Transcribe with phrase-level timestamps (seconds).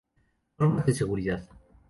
[0.57, 1.47] Normas de Seguridad.